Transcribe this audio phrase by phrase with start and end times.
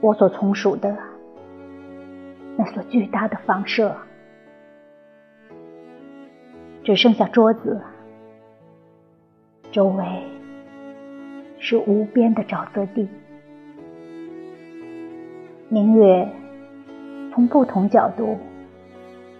[0.00, 0.96] 我所从属的
[2.56, 3.94] 那所巨大的房舍，
[6.82, 7.80] 只剩下桌子，
[9.70, 10.04] 周围
[11.58, 13.08] 是无边的沼泽地。
[15.68, 16.28] 明月
[17.32, 18.38] 从不同角度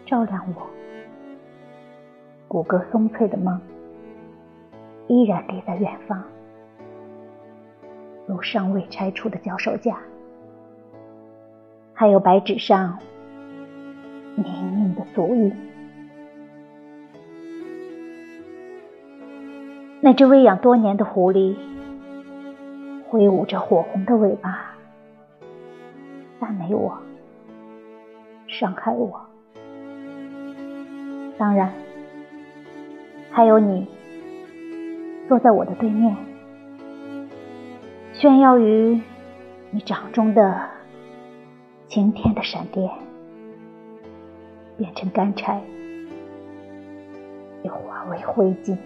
[0.07, 0.67] 照亮我，
[2.47, 3.61] 骨骼松脆的梦
[5.09, 6.23] 依然立在远方，
[8.27, 9.99] 如尚未拆除的脚手架，
[12.01, 12.99] 还有白纸上
[14.35, 15.53] 泥泞的足印。
[20.01, 21.57] 那只喂养多年的狐狸
[23.07, 24.75] 挥舞着火红的尾巴。
[26.41, 26.97] 赞美我，
[28.47, 29.21] 伤害我，
[31.37, 31.71] 当然
[33.31, 33.87] 还有你，
[35.29, 36.17] 坐在我的对面，
[38.15, 38.99] 炫耀于
[39.71, 40.80] 你掌中的
[41.91, 42.89] 晴天的闪电，
[44.77, 45.61] 变成干柴，
[47.65, 48.79] 又化为灰烬。